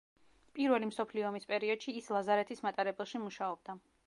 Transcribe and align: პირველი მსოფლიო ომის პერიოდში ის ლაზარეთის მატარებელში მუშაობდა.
პირველი 0.59 0.87
მსოფლიო 0.91 1.27
ომის 1.31 1.45
პერიოდში 1.51 1.95
ის 2.01 2.09
ლაზარეთის 2.17 2.67
მატარებელში 2.69 3.27
მუშაობდა. 3.29 3.83